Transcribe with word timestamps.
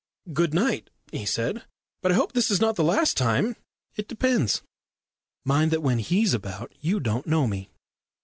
"Good 0.33 0.51
night," 0.51 0.89
he 1.11 1.27
said. 1.27 1.65
"But 2.01 2.11
I 2.11 2.15
hope 2.15 2.33
this 2.33 2.49
is 2.49 2.59
not 2.59 2.75
the 2.75 2.83
last 2.83 3.15
time" 3.15 3.55
"It 3.95 4.07
depends. 4.07 4.63
Mind 5.45 5.69
that 5.69 5.83
when 5.83 5.99
he's 5.99 6.33
about 6.33 6.73
you 6.79 6.99
don't 6.99 7.27
know 7.27 7.45
me." 7.45 7.69